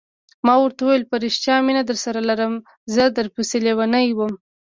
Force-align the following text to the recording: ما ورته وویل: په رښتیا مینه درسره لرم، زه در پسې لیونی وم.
ما 0.45 0.53
ورته 0.59 0.81
وویل: 0.83 1.03
په 1.09 1.15
رښتیا 1.25 1.55
مینه 1.65 1.83
درسره 1.89 2.19
لرم، 2.29 2.53
زه 2.93 3.03
در 3.15 3.27
پسې 3.35 3.57
لیونی 3.65 4.07
وم. 4.17 4.33